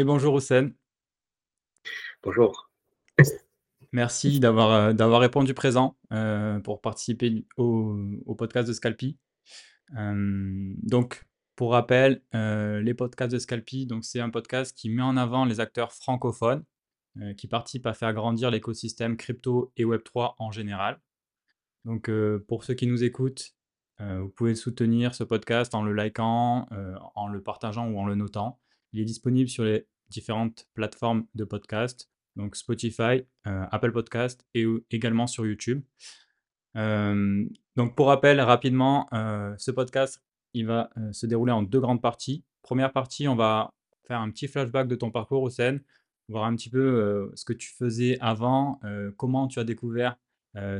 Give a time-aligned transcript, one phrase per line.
[0.00, 0.70] et bonjour Hussein.
[2.22, 2.70] Bonjour.
[3.92, 9.18] Merci d'avoir euh, d'avoir répondu présent euh, pour participer au, au podcast de Scalpi.
[9.98, 11.24] Euh, donc,
[11.54, 15.60] pour rappel, les podcasts de Scalpi, donc c'est un podcast qui met en avant les
[15.60, 16.64] acteurs francophones
[17.36, 20.98] qui participent à faire grandir l'écosystème crypto et Web3 en général.
[21.84, 22.10] Donc,
[22.48, 23.50] pour ceux qui nous écoutent,
[23.98, 26.66] vous pouvez soutenir ce podcast en le likant,
[27.14, 28.58] en le partageant ou en le notant.
[28.92, 34.66] Il est disponible sur les différentes plateformes de podcast, donc Spotify, euh, Apple Podcast et
[34.90, 35.82] également sur YouTube.
[36.76, 37.44] Euh,
[37.76, 42.44] donc pour rappel, rapidement, euh, ce podcast, il va se dérouler en deux grandes parties.
[42.62, 43.72] Première partie, on va
[44.06, 45.80] faire un petit flashback de ton parcours au Seine,
[46.28, 48.80] voir un petit peu ce que tu faisais avant,
[49.16, 50.16] comment tu as découvert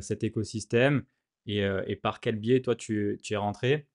[0.01, 1.05] cet écosystème
[1.47, 3.87] et, par quel biais toi tu es rentré.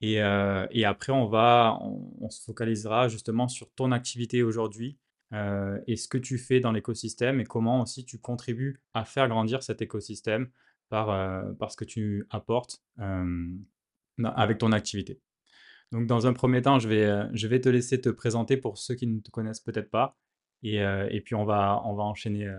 [0.00, 4.98] Et, euh, et, après, on, va, on, se focalisera justement sur ton activité aujourd'hui
[5.34, 9.28] euh, et ce que tu fais dans l'écosystème et comment aussi tu contribues à faire
[9.28, 10.48] grandir cet écosystème
[10.88, 12.82] par, euh, ce que tu apportes
[14.24, 15.20] avec ton activité.
[15.92, 18.94] Donc, dans un premier temps, je vais, je vais te laisser te présenter pour ceux
[18.94, 20.16] qui ne te connaissent peut-être pas
[20.62, 22.50] et, et, puis on va, on va enchaîner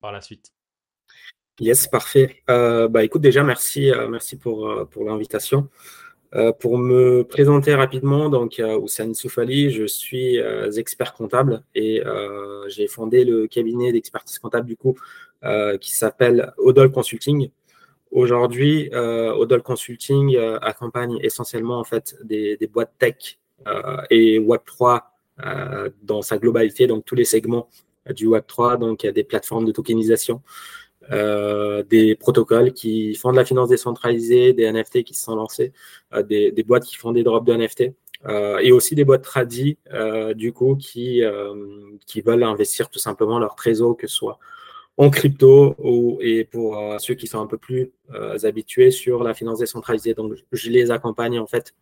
[0.00, 0.52] par la suite.
[1.60, 2.42] Yes, parfait.
[2.46, 5.68] bah, écoute, déjà, merci, merci pour, pour l'invitation.
[6.36, 12.02] Euh, pour me présenter rapidement, donc euh, Oussane Soufali, je suis euh, expert comptable et
[12.68, 14.96] j'ai fondé le cabinet d'expertise comptable du coup
[15.80, 17.50] qui s'appelle Odol Consulting.
[18.10, 23.38] Aujourd'hui, Odol Consulting accompagne essentiellement en fait des, des boîtes tech
[24.10, 25.00] et Web3
[26.02, 27.68] dans sa globalité, donc tous les segments
[28.10, 30.42] du Web3, donc il y a des plateformes de tokenisation,
[31.10, 35.72] euh, des protocoles qui font de la finance décentralisée, des NFT qui se sont lancés,
[36.14, 37.92] euh, des, boîtes qui font des drops de NFT.
[38.26, 39.78] Euh, et aussi des boîtes tradies,
[40.34, 41.22] du coup, qui,
[42.06, 44.38] qui veulent investir tout simplement leur trésor, que ce soit
[44.98, 47.92] en crypto ou, et pour ceux qui sont un peu plus
[48.44, 50.12] habitués sur la finance décentralisée.
[50.12, 51.74] Donc, je les accompagne en fait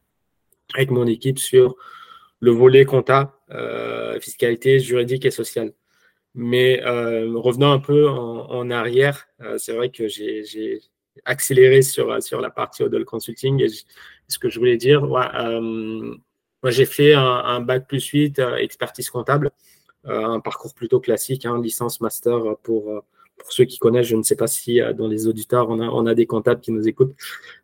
[0.74, 1.74] avec mon équipe sur
[2.38, 3.36] le volet compta,
[4.20, 5.72] fiscalité juridique et sociale.
[6.40, 10.80] Mais euh, revenant un peu en, arrière, euh, c'est vrai que j'ai
[11.24, 13.60] accéléré sur, sur la partie Odol Consulting.
[13.60, 13.66] Et
[14.28, 15.60] ce que je voulais dire, euh,
[16.62, 19.50] moi j'ai fait un, bac plus 8, expertise comptable,
[20.04, 23.02] un parcours plutôt classique, hein, licence master pour,
[23.48, 24.06] ceux qui connaissent.
[24.06, 27.16] Je ne sais pas si dans les auditeurs on a, des comptables qui nous écoutent.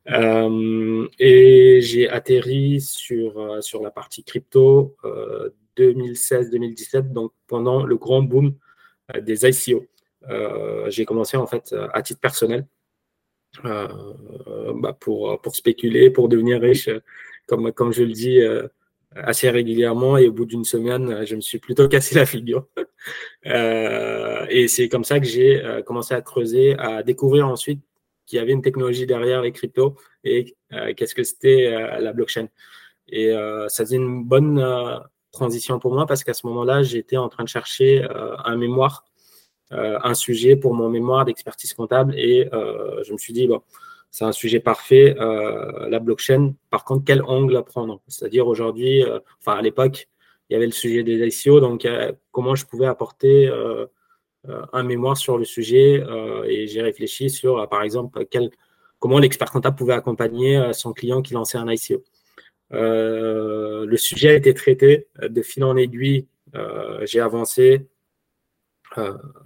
[0.09, 4.97] et j'ai atterri sur, sur la partie crypto
[5.77, 8.51] 2016-2017, donc pendant le grand boom euh,
[9.23, 9.87] des ICO.
[10.31, 12.67] Euh, j'ai commencé en fait à titre personnel
[13.65, 13.89] euh,
[14.75, 16.89] bah, pour, pour spéculer, pour devenir riche,
[17.47, 18.41] comme, comme je le dis
[19.15, 22.67] assez régulièrement et au bout d'une semaine, je me suis plutôt cassé la figure.
[23.45, 27.81] et c'est comme ça que j'ai commencé à creuser, à découvrir ensuite
[28.27, 29.95] qu'il y avait une technologie derrière les cryptos
[30.25, 30.57] et
[30.97, 32.49] qu'est-ce que c'était la blockchain.
[33.09, 33.31] Et
[33.69, 34.59] ça faisait une bonne
[35.35, 39.05] transition pour moi parce qu'à ce moment-là, j'étais en train de chercher euh, un mémoire,
[39.73, 43.61] euh, un sujet pour mon mémoire d'expertise comptable et euh, je me suis dit, bon,
[44.11, 46.55] c'est un sujet parfait, la blockchain.
[46.71, 48.01] Par contre, quel angle prendre?
[48.07, 49.03] C'est-à-dire aujourd'hui,
[49.41, 50.09] enfin à l'époque,
[50.49, 51.85] il y avait le sujet des ICO, donc
[52.31, 53.51] comment je pouvais apporter
[54.73, 56.01] un mémoire sur le sujet
[56.47, 58.51] et j'ai réfléchi sur, par exemple, quel,
[59.01, 62.05] comment l'expert comptable pouvait accompagner son client qui lançait un ICO.
[62.73, 66.27] Euh, le sujet a été traité euh, de fil en aiguille.
[66.55, 67.87] Euh, j'ai avancé.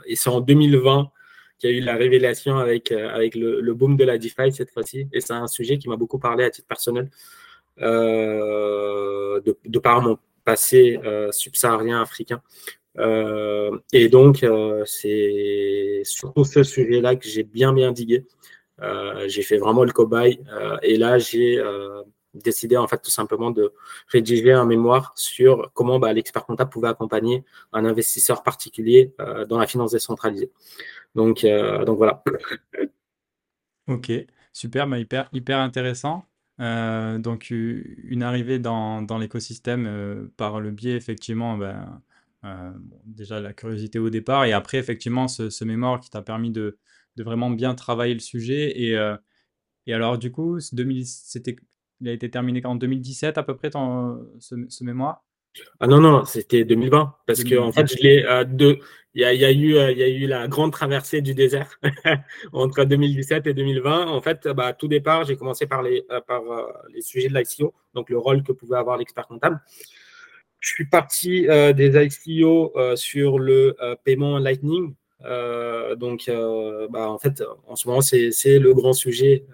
[0.07, 1.11] et c'est en 2020
[1.59, 5.09] qu'il y a eu la révélation avec, avec le, boom de la DeFi cette fois-ci.
[5.13, 7.11] Et c'est un sujet qui m'a beaucoup parlé à titre personnel.
[7.79, 11.01] de, par mon passé
[11.31, 12.43] subsaharien africain.
[13.93, 14.47] et donc,
[14.85, 18.27] c'est surtout ce sujet-là que j'ai bien, bien digué.
[19.27, 20.41] j'ai fait vraiment le cobaye.
[20.83, 21.59] et là, j'ai
[22.43, 23.73] décidé en fait tout simplement de
[24.09, 29.59] rédiger un mémoire sur comment bah, l'expert comptable pouvait accompagner un investisseur particulier euh, dans
[29.59, 30.51] la finance décentralisée.
[31.15, 32.23] Donc, euh, donc voilà.
[33.89, 34.13] Ok,
[34.53, 36.27] super, bah, hyper, hyper intéressant.
[36.61, 42.03] Euh, donc une arrivée dans, dans l'écosystème par le biais effectivement ben,
[43.05, 46.77] déjà la curiosité au départ et après effectivement ce, ce mémoire qui t'a permis de,
[47.17, 48.91] de, vraiment bien travailler le sujet et,
[49.87, 51.57] et alors du coup c'était
[52.01, 55.25] il a été terminé en 2017 à peu près, ton, ce, mémoire?
[55.81, 57.15] Ah non, non, c'était 2020.
[57.27, 58.45] Parce qu'en en fait, euh,
[59.15, 61.81] Il y a, y, a eu, euh, y a eu la grande traversée du désert
[62.53, 64.07] entre 2017 et 2020.
[64.07, 66.43] En fait, bah, tout départ, j'ai commencé par les, euh, par,
[66.95, 69.61] les sujets de l'ICO, donc le rôle que pouvait avoir l'expert comptable.
[70.61, 74.95] Je suis parti des ICO sur le paiement Lightning.
[75.97, 76.29] donc,
[76.91, 79.45] bah, en fait, en ce moment, c'est le grand sujet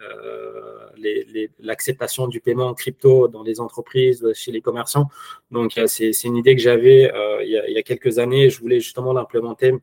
[1.58, 5.08] l'acceptation du paiement en crypto dans les entreprises, chez les commerçants.
[5.50, 7.11] Donc, c'est une idée que j'avais
[7.43, 8.50] il, y a quelques années.
[8.50, 9.75] Je voulais justement l'implémenter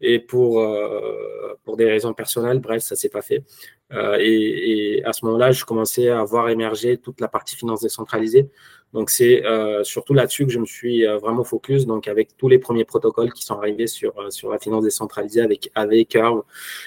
[0.00, 3.44] et pour, euh, pour des raisons personnelles, bref, ça s'est pas fait.
[3.92, 8.48] Euh, et, à ce moment-là, je commençais à voir émerger toute la partie finance décentralisée.
[8.92, 11.86] Donc c'est euh, surtout là-dessus que je me suis euh, vraiment focus.
[11.86, 15.42] Donc avec tous les premiers protocoles qui sont arrivés sur euh, sur la finance décentralisée
[15.42, 16.42] avec AV, Curve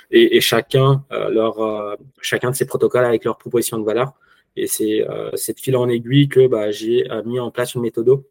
[0.10, 4.14] et, et chacun euh, leur chacun de ces protocoles avec leur proposition de valeur.
[4.56, 5.06] Et c'est
[5.36, 8.22] cette fil en aiguille que bah, j'ai mis en place une méthode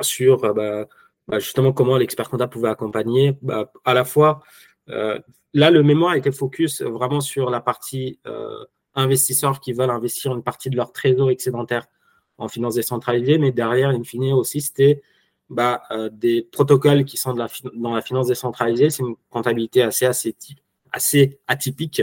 [0.00, 0.88] sur bah,
[1.28, 4.42] bah, justement comment l'expert comptable pouvait accompagner bah, à la fois
[4.88, 5.18] euh,
[5.52, 8.64] là le mémoire était focus vraiment sur la partie euh,
[8.94, 11.86] investisseurs qui veulent investir une partie de leur trésor excédentaire
[12.38, 15.02] en finance décentralisée, mais derrière, in fine aussi, c'était
[15.50, 18.90] bah, euh, des protocoles qui sont de la, dans la finance décentralisée.
[18.90, 20.06] C'est une comptabilité assez,
[20.92, 22.02] assez, atypique.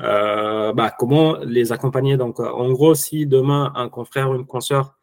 [0.00, 2.16] Euh, bah, comment les accompagner?
[2.16, 4.96] Donc, en gros, si demain, un confrère ou une consoeur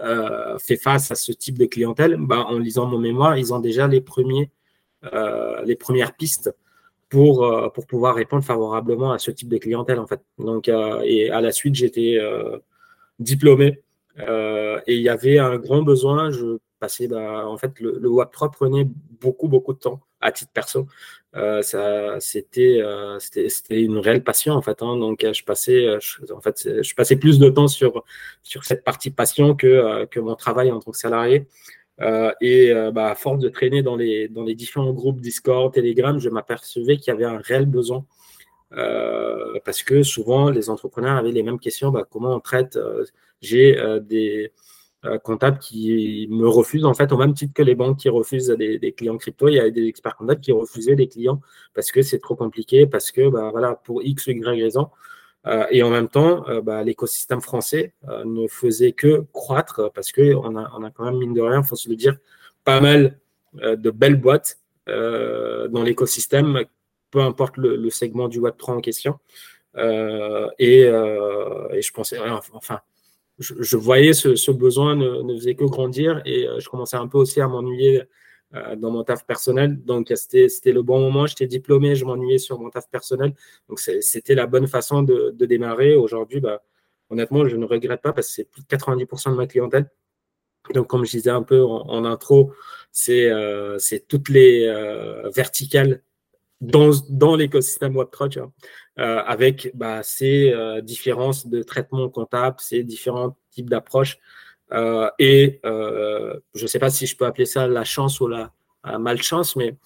[0.00, 3.60] euh, fait face à ce type de clientèle, bah, en lisant mon mémoire, ils ont
[3.60, 4.50] déjà les, premiers,
[5.12, 6.54] euh, les premières pistes
[7.08, 9.98] pour, euh, pour pouvoir répondre favorablement à ce type de clientèle.
[10.00, 10.20] En fait.
[10.38, 12.18] Donc, et à la suite, j'étais
[13.18, 13.82] diplômé
[14.18, 16.30] et il y avait un grand besoin.
[16.30, 18.86] Je passais, bah, en fait, le, le Web3 prenait
[19.20, 20.86] beaucoup, beaucoup de temps à titre perso.
[21.34, 24.82] Euh, ça, c'était, euh, c'était, c'était une réelle passion en fait.
[24.82, 24.96] Hein.
[24.96, 25.88] Donc, je passais,
[26.30, 28.04] en fait, je passais plus de temps sur
[28.42, 31.46] sur cette partie passion que que mon travail en tant que salarié.
[32.00, 36.18] Euh, et bah, à force de traîner dans les dans les différents groupes Discord, Telegram,
[36.18, 38.04] je m'apercevais qu'il y avait un réel besoin.
[39.64, 41.90] Parce que souvent, les entrepreneurs avaient les mêmes questions.
[41.90, 42.78] Bah, comment on traite
[43.40, 44.52] J'ai des
[45.04, 48.50] euh, comptables qui me refusent, en fait, au même titre que les banques qui refusent
[48.50, 51.40] des, clients crypto, il y a des experts comptables qui refusaient des clients
[51.74, 54.90] parce que c'est trop compliqué, parce que, bah, voilà, pour X ou Y raison.
[55.48, 60.54] Euh, et en même temps, euh, bah, l'écosystème français ne faisait que croître parce qu'on
[60.54, 62.16] a, a quand même, mine de rien, il faut se le dire,
[62.64, 63.18] pas mal
[63.54, 66.64] de belles boîtes dans l'écosystème,
[67.12, 69.20] peu importe le, segment du Web3 en question.
[69.78, 72.18] Et, et, je pensais,
[72.52, 72.80] enfin,
[73.38, 77.40] je, voyais ce, besoin ne, faisait que grandir et euh, je commençais un peu aussi
[77.40, 78.02] à m'ennuyer
[78.54, 79.82] euh, dans mon taf personnel.
[79.84, 81.26] Donc, c'était le bon moment.
[81.26, 83.34] J'étais diplômé, je m'ennuyais sur mon taf personnel.
[83.68, 85.94] Donc, c'était la bonne façon de, démarrer.
[85.94, 86.62] Aujourd'hui, bah,
[87.10, 89.90] honnêtement, je ne regrette pas parce que c'est plus de 90% de ma clientèle.
[90.74, 92.52] Donc, comme je disais un peu en, intro,
[92.92, 93.78] c'est euh,
[94.08, 94.66] toutes les
[95.34, 96.02] verticales
[96.62, 98.48] dans, dans l'écosystème Web3,
[98.98, 104.18] euh, avec bah, ces euh, différences de traitement comptable, ces différents types d'approches.
[104.72, 108.52] Euh, et je ne sais pas si je peux appeler ça la chance ou la,
[108.98, 109.76] malchance, mais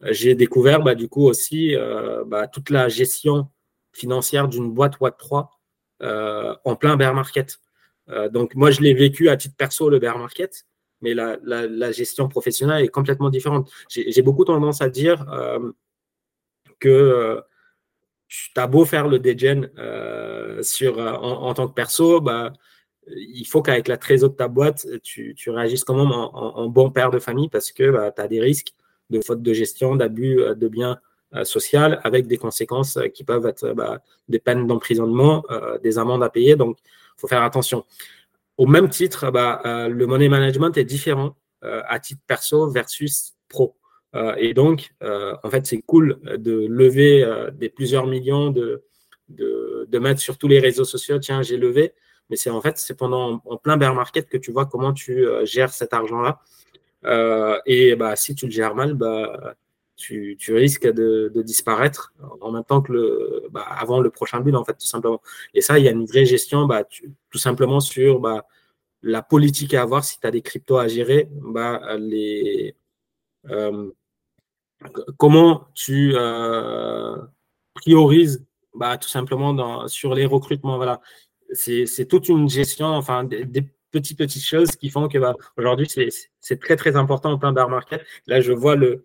[0.00, 1.74] j'ai découvert bah, du coup aussi
[2.26, 3.48] bah, toute la gestion
[3.92, 5.48] financière d'une boîte Web3
[6.64, 7.58] en plein bear market.
[8.30, 10.66] donc moi, je l'ai vécu à titre perso, le bear market,
[11.00, 13.68] mais la, la, gestion professionnelle est complètement différente.
[13.88, 15.26] J'ai beaucoup tendance à dire
[16.80, 22.52] tu as beau faire le degen euh, sur, euh, en, tant que perso, bah,
[23.06, 26.90] il faut qu'avec la trésor de ta boîte, tu, tu réagisses quand même en, bon
[26.90, 28.72] père de famille parce que bah, tu as des risques
[29.10, 30.98] de faute de gestion, d'abus de biens
[31.42, 35.44] social avec des conséquences qui peuvent être bah, des peines d'emprisonnement,
[35.82, 36.56] des amendes à payer.
[36.56, 37.84] Donc, il faut faire attention.
[38.56, 43.76] Au même titre, bah, le money management est différent à titre perso versus pro.
[44.14, 48.84] Euh, et donc, euh, en fait, c'est cool de lever euh, des plusieurs millions, de,
[49.28, 51.94] de, de, mettre sur tous les réseaux sociaux, tiens, j'ai levé.
[52.30, 55.26] Mais c'est en fait, c'est pendant en plein bear market que tu vois comment tu
[55.44, 56.40] gères cet argent-là.
[57.66, 59.56] et bah, si tu le gères mal, bah,
[59.96, 64.40] tu, tu, risques de, de, disparaître en même temps que le, bah, avant le prochain
[64.40, 65.20] bulle, en fait, tout simplement.
[65.54, 66.84] Et ça, il y a une vraie gestion, bah,
[67.30, 68.46] tout simplement sur bah,
[69.02, 70.04] la politique à avoir.
[70.04, 72.74] Si tu as des cryptos à gérer, bah, les,
[73.50, 73.90] euh,
[75.16, 77.16] comment tu euh,
[77.74, 80.76] priorises bah, tout simplement sur les recrutements.
[80.76, 81.00] Voilà.
[81.52, 83.46] C'est toute une gestion, enfin, des,
[83.90, 85.88] petites, petites choses qui font que bah, aujourd'hui,
[86.40, 88.04] c'est très, très important en plein bear market.
[88.26, 89.04] Là, je vois le,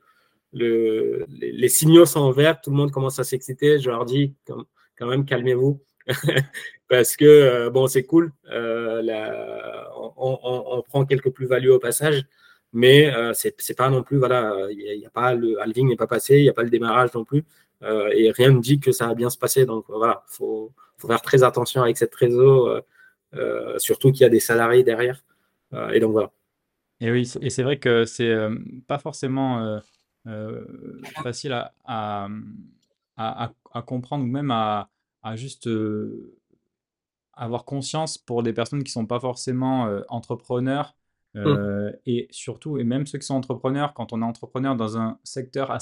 [0.53, 3.79] le, les, signaux sont verts, tout le monde commence à s'exciter.
[3.79, 5.81] Je leur dis quand même, calmez-vous.
[6.89, 8.33] Parce que, euh, bon, c'est cool.
[8.51, 9.01] Euh,
[10.17, 12.25] on, prend quelques plus-values au passage
[12.73, 16.07] mais euh, c'est pas non plus, voilà, il n'y a, pas le halving n'est pas
[16.07, 17.43] passé, il n'y a pas le démarrage non plus,
[17.83, 19.65] euh, et rien ne dit que ça va bien se passer.
[19.65, 22.69] Donc voilà, il faut, faire très attention avec cette réseau,
[23.35, 25.23] euh, surtout qu'il y a des salariés derrière.
[25.93, 26.31] et donc voilà.
[27.01, 28.35] Et oui, et c'est vrai que c'est
[28.87, 29.79] pas forcément
[31.23, 31.53] facile
[31.85, 32.27] à,
[33.17, 34.89] à, comprendre ou même à,
[35.35, 35.69] juste
[37.33, 40.95] avoir conscience pour des personnes qui sont pas forcément entrepreneurs
[41.35, 41.91] mmh.
[42.05, 45.77] et surtout, et même ceux qui sont entrepreneurs, quand on est entrepreneur dans un secteur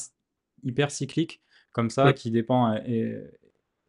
[0.64, 2.76] hyper cyclique comme ça, qui dépend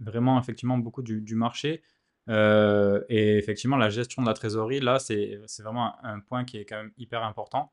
[0.00, 1.83] vraiment effectivement beaucoup du, marché,
[2.29, 6.77] et effectivement, la gestion de la trésorerie, là, c'est vraiment un, point qui est quand
[6.77, 7.73] même hyper important.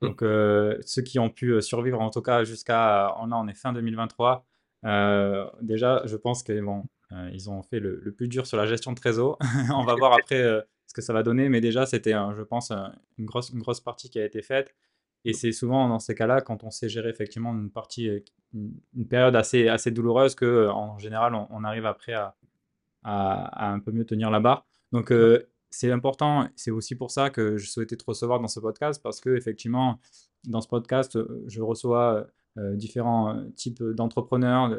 [0.00, 0.06] Mmh.
[0.06, 4.44] Donc, ceux qui ont pu survivre, en tout cas jusqu'à, on, on est fin 2023,
[5.62, 6.84] déjà, je pense que bon,
[7.32, 9.38] ils ont fait le, plus dur sur la gestion de trésor.
[9.74, 12.70] on va voir après ce que ça va donner, mais déjà, c'était, je pense,
[13.16, 14.74] une grosse, une grosse partie qui a été faite.
[15.24, 18.10] Et c'est souvent dans ces cas-là, quand on sait gérer effectivement une partie,
[18.52, 22.36] une, période assez, assez douloureuse, que en général, on arrive après à,
[23.04, 24.66] à, un peu mieux tenir la barre.
[24.92, 26.46] Donc, euh, c'est important.
[26.56, 29.98] C'est aussi pour ça que je souhaitais te recevoir dans ce podcast parce que, effectivement,
[30.44, 32.26] dans ce podcast, euh, je reçois
[32.58, 34.76] euh, différents types d'entrepreneurs,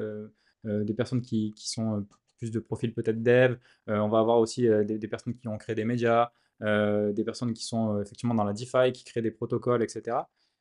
[0.64, 2.06] des personnes qui, qui, sont
[2.44, 3.56] plus de profil peut-être dev.
[3.88, 6.32] on va avoir aussi des, personnes qui ont créé des médias,
[6.62, 10.18] des personnes qui sont effectivement dans la DeFi, qui créent des protocoles, etc.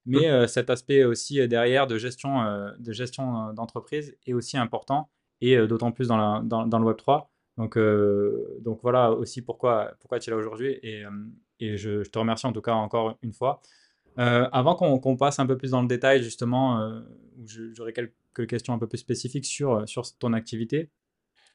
[0.07, 5.11] Mais cet aspect aussi derrière de gestion de gestion d'entreprise est aussi important
[5.41, 9.43] et d'autant plus dans, la, dans, dans, le Web 3 donc, euh, donc voilà aussi
[9.43, 11.11] pourquoi, pourquoi tu es là aujourd'hui et, euh,
[11.61, 13.61] et je, te remercie en tout cas encore une fois.
[14.19, 17.03] Euh, avant qu'on passe un peu plus dans le détail, justement,
[17.45, 20.91] j'aurais quelques questions un peu plus spécifiques sur, sur ton activité.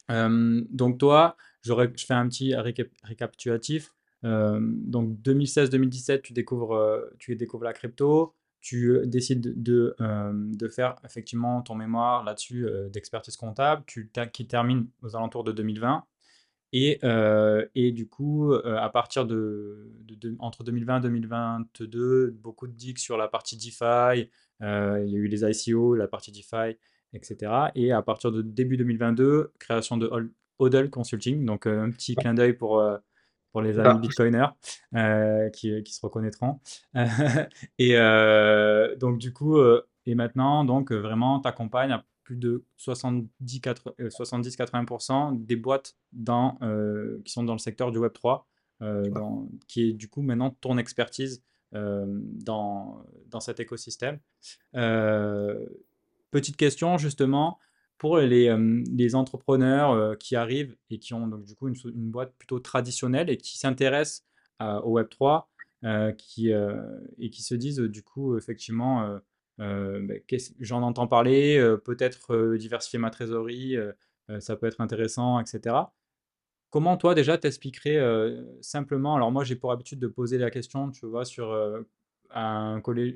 [0.10, 1.74] Donc toi, je
[2.06, 3.94] fais un petit récapitulatif.
[4.24, 11.76] donc 2016-2017, tu découvres, tu découvres la crypto tu décides de, de, faire effectivement ton
[11.76, 16.04] mémoire là-dessus d'expertise comptable, tu, qui termine aux alentours de 2020.
[16.74, 17.00] Et,
[17.76, 19.90] et du coup, à partir de,
[20.40, 25.28] entre 2020 et 2022, beaucoup de digues sur la partie DeFi, il y a eu
[25.28, 26.78] les ICO, la partie DeFi,
[27.14, 27.52] etc.
[27.76, 30.10] Et à partir de début 2022, création de
[30.60, 32.82] Hodl Consulting, donc un petit clin d'œil pour
[33.58, 34.50] pour les amis bitcoiners
[34.96, 36.60] euh, qui, qui, se reconnaîtront.
[37.80, 42.64] et euh, donc, du coup, euh, et maintenant, donc vraiment, tu accompagnes à plus de
[42.78, 46.60] 70-80% des boîtes dans,
[47.24, 48.44] qui sont dans le secteur du Web3,
[48.80, 54.20] dans, qui est du coup maintenant ton expertise dans, dans cet écosystème.
[56.38, 57.60] Petite question, justement,
[57.98, 62.34] pour les, euh, entrepreneurs euh, qui arrivent et qui ont donc du coup une, boîte
[62.38, 64.24] plutôt traditionnelle et qui s'intéressent
[64.60, 65.50] au Web 3
[65.84, 69.20] euh, qui, et qui se disent du coup effectivement
[69.58, 70.14] bah,
[70.60, 73.76] j'en entends parler, peut-être diversifier ma trésorerie,
[74.40, 75.76] ça peut être intéressant, etc.
[76.72, 78.00] Comment toi déjà t'expliquerais
[78.62, 81.56] simplement, alors moi j'ai pour habitude de poser la question, tu vois, sur
[82.32, 83.16] un collège,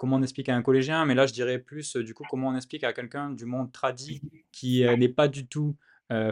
[0.00, 2.56] comment on explique à un collégien, mais là je dirais plus du coup comment on
[2.56, 5.76] explique à quelqu'un du monde tradit qui n'est pas du tout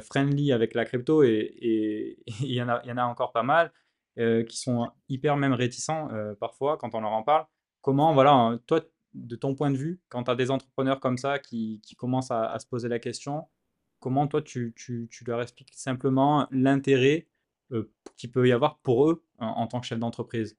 [0.00, 3.70] friendly avec la crypto et il y, en a, y en a encore pas mal
[4.16, 6.08] qui sont hyper même réticents
[6.40, 7.44] parfois quand on leur en parle.
[7.82, 8.80] Comment, voilà, hein, toi,
[9.14, 12.58] de ton point de vue, quand tu as des entrepreneurs comme ça qui, commencent à,
[12.58, 13.48] se poser la question,
[14.00, 14.74] comment toi tu,
[15.26, 17.28] leur expliques simplement l'intérêt
[18.16, 20.56] qu'il peut y avoir pour eux en tant que chef d'entreprise?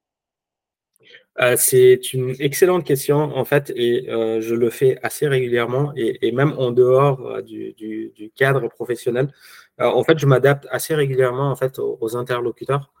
[1.40, 6.32] Euh, c'est une excellente question en fait et euh, je le fais assez régulièrement et,
[6.32, 9.32] même en dehors euh, du, cadre professionnel.
[9.78, 12.92] en fait, je m'adapte assez régulièrement en fait aux, interlocuteurs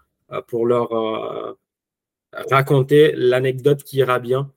[0.46, 0.88] pour leur
[2.50, 4.50] raconter l'anecdote qui ira bien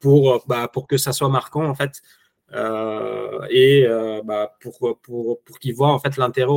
[0.00, 2.02] pour, bah, pour que ça soit marquant en fait
[3.50, 3.86] et
[4.24, 6.50] bah, pour, pour, pour qu'ils voient en fait l'intérêt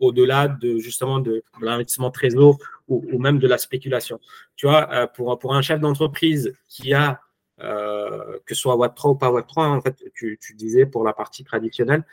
[0.00, 2.58] au-delà de justement de, l'investissement trésor
[2.92, 4.20] ou, même de la spéculation.
[4.56, 7.20] Tu vois, euh, pour, pour un chef d'entreprise qui a,
[7.58, 11.44] que ce soit Web3 ou pas Web3, en fait, tu, tu disais pour la partie
[11.44, 12.04] traditionnelle,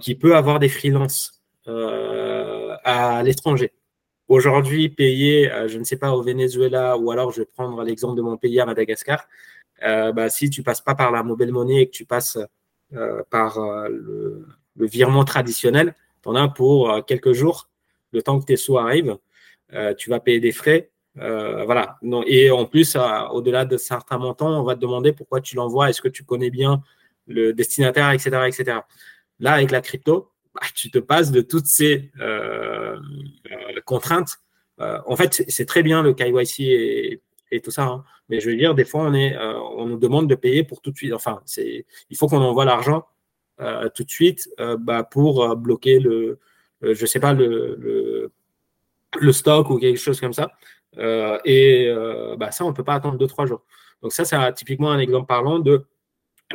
[0.00, 3.72] qui peut avoir des freelances à l'étranger.
[4.26, 8.22] Aujourd'hui, payer, je ne sais pas, au Venezuela, ou alors je vais prendre l'exemple de
[8.22, 9.28] mon pays à Madagascar,
[9.82, 12.38] euh, bah, si tu passes pas par la mobile money et que tu passes
[12.94, 17.68] euh, par euh, le, virement traditionnel, tu en as pour quelques jours,
[18.12, 19.18] le temps que tes sous arrivent,
[19.98, 20.90] tu vas payer des frais.
[21.14, 21.98] voilà.
[22.26, 22.96] et en plus,
[23.30, 26.50] au-delà de certains montants, on va te demander pourquoi tu l'envoies, est-ce que tu connais
[26.50, 26.82] bien
[27.26, 28.30] le destinataire, etc.
[28.46, 28.78] etc.
[29.40, 32.10] Là, avec la crypto, bah, tu te passes de toutes ces
[33.84, 34.36] contraintes.
[34.78, 36.60] en fait, c'est très bien le KYC
[37.50, 37.84] et, tout ça.
[37.84, 38.04] Hein.
[38.28, 40.96] Mais je veux dire, des fois, on, euh, nous demande de payer pour tout de
[40.96, 41.12] suite.
[41.12, 43.06] Enfin, c'est, il faut qu'on envoie l'argent
[43.60, 46.38] euh, tout de suite euh, bah, pour bloquer le,
[46.82, 48.32] je sais pas, le,
[49.32, 50.52] stock ou quelque chose comme ça.
[51.44, 51.92] et
[52.38, 53.62] bah, ça, on ne peut pas attendre 2-3 jours.
[54.02, 55.86] Donc ça, c'est typiquement un exemple parlant de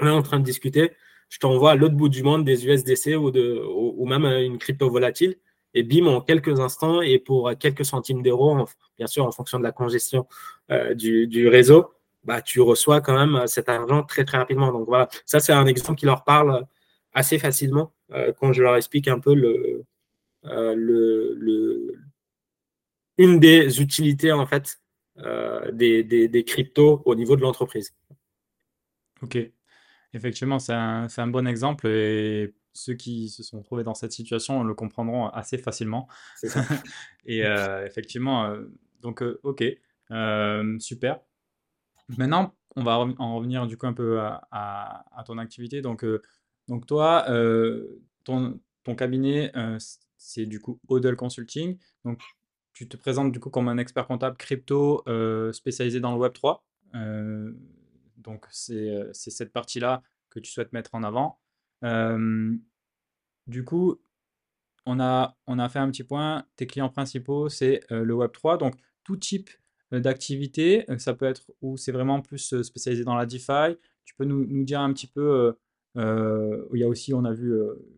[0.02, 0.92] on est en train de discuter,
[1.30, 4.90] je t'envoie à l'autre bout du monde des USDC ou, de, ou, même une crypto
[4.90, 5.36] volatile.
[5.76, 8.66] Et bim, en quelques instants et pour quelques centimes d'euros,
[8.98, 10.28] bien sûr en fonction de la congestion
[10.72, 14.72] euh, du, réseau, bah, tu reçois quand même cet argent très très rapidement.
[14.72, 16.66] Donc voilà, ça c'est un exemple qui leur parle
[17.14, 19.84] assez facilement euh, quand je leur explique un peu le,
[20.46, 21.96] euh, le, le,
[23.20, 24.80] une des utilités en fait
[25.74, 27.94] des, des, des cryptos au niveau de l'entreprise.
[29.22, 29.38] Ok,
[30.14, 34.64] Effectivement, c'est un, un, bon exemple et ceux qui se sont trouvés dans cette situation
[34.64, 36.08] le comprendront assez facilement.
[37.26, 38.64] et euh, effectivement, euh,
[39.02, 39.64] donc euh, ok,
[40.80, 41.20] super.
[42.18, 45.82] Maintenant, on va en revenir du coup un peu à, à, ton activité.
[45.82, 46.04] Donc,
[46.68, 47.26] donc toi,
[48.24, 49.52] ton, ton, cabinet,
[50.18, 51.78] c'est du coup Odell Consulting.
[52.04, 52.20] Donc,
[52.80, 55.04] tu te présentes du coup comme un expert comptable crypto
[55.52, 56.64] spécialisé dans le Web 3.
[58.16, 61.40] Donc, c'est cette partie-là que tu souhaites mettre en avant.
[63.48, 64.00] du coup,
[64.86, 66.46] on a, on a fait un petit point.
[66.56, 68.58] Tes clients principaux, c'est le Web3.
[68.58, 69.50] Donc, tout type
[69.92, 73.78] d'activité, ça peut être où c'est vraiment plus spécialisé dans la DeFi.
[74.06, 75.54] Tu peux nous, nous dire un petit peu.
[75.98, 77.54] il y a aussi, on a vu,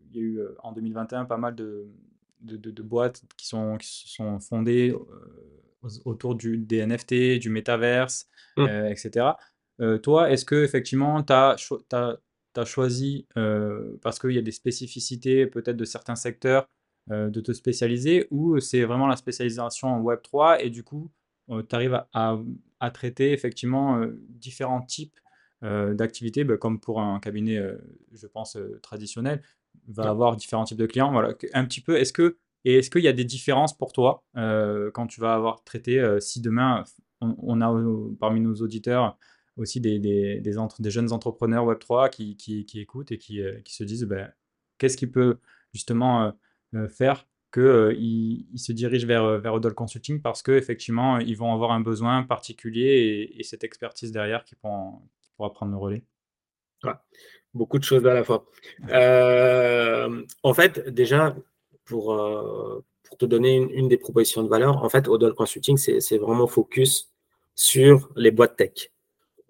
[0.09, 1.87] il y a eu en 2021 pas mal de,
[2.41, 4.93] de, de, boîtes qui, sont, qui se sont fondées
[6.05, 8.67] autour du, des NFT, du métaverse, mmh.
[8.89, 9.31] etc.
[9.81, 15.47] Euh, toi, est-ce que effectivement, tu as, choisi, euh, parce qu'il y a des spécificités
[15.47, 16.67] peut-être de certains secteurs,
[17.11, 21.11] euh, de te spécialiser, ou c'est vraiment la spécialisation en Web3 et du coup,
[21.49, 22.37] tu arrives à,
[22.93, 25.19] traiter effectivement différents types
[25.61, 27.61] d'activités, bah, comme pour un cabinet,
[28.13, 29.41] je pense, traditionnel,
[29.87, 31.11] va avoir différents types de clients.
[31.11, 34.23] Voilà, un petit peu, est-ce que et est-ce qu'il y a des différences pour toi
[34.35, 36.83] quand tu vas avoir traité, si demain
[37.21, 39.17] on a parmi nos auditeurs
[39.57, 43.41] aussi des, des, des, entre, des jeunes entrepreneurs Web3 qui, qui, qui écoutent et qui,
[43.41, 44.31] euh, qui se disent ben,
[44.77, 45.37] qu'est-ce qui peut
[45.73, 46.31] justement euh,
[46.75, 51.71] euh, faire qu'ils ils se dirigent vers, vers Odol Consulting parce qu'effectivement, ils vont avoir
[51.71, 56.05] un besoin particulier et, cette expertise derrière qui, pourra, qui pourra prendre le relais?
[57.53, 58.45] Beaucoup de choses à la fois.
[60.43, 61.35] en fait, déjà,
[61.85, 62.15] pour,
[63.03, 67.11] pour te donner une, des propositions de valeur, en fait, Odol Consulting, c'est vraiment focus
[67.55, 68.91] sur les boîtes tech.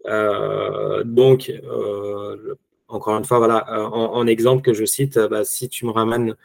[0.07, 2.55] Euh, donc, euh,
[2.87, 6.35] encore une fois, voilà, euh, en, exemple que je cite, bah, si tu me ramènes,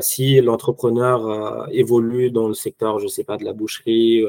[0.00, 4.24] si l'entrepreneur évolue dans le secteur, je ne sais pas, de la boucherie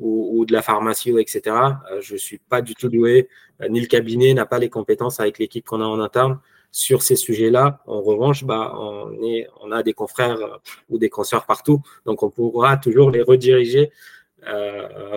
[0.00, 1.56] ou, de la pharmacie, etc.,
[2.00, 3.28] je ne suis pas du tout doué,
[3.68, 6.40] ni le cabinet n'a pas les compétences avec l'équipe qu'on a en interne
[6.72, 7.80] sur ces sujets-là.
[7.86, 12.30] En revanche, bah, on, est, on a des confrères ou des consoeurs partout, donc on
[12.30, 13.92] pourra toujours les rediriger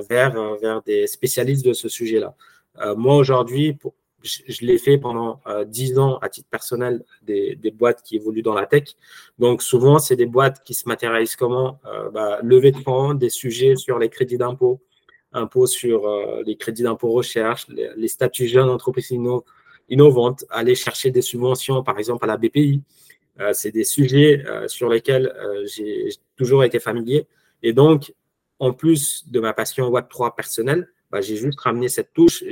[0.09, 2.35] vers, vers des spécialistes de ce sujet-là.
[2.79, 3.77] Euh, moi, aujourd'hui,
[4.23, 8.41] je, l'ai fait pendant euh, dix 10 ans à titre personnel des, boîtes qui évoluent
[8.41, 8.95] dans la tech.
[9.39, 13.30] Donc, souvent, c'est des boîtes qui se matérialisent comment euh, bah, Lever de fonds, des
[13.30, 14.82] sujets sur les crédits d'impôt,
[15.34, 16.08] impôts sur
[16.45, 19.12] les crédits d'impôt recherche, les, statuts jeunes entreprises
[19.89, 22.82] innovantes, aller chercher des subventions, par exemple, à la BPI.
[23.53, 25.32] c'est des sujets sur lesquels
[25.65, 27.27] j'ai toujours été familier.
[27.62, 28.13] Et donc,
[28.60, 32.43] en plus de ma passion Web3 personnelle, bah, j'ai juste ramené cette touche.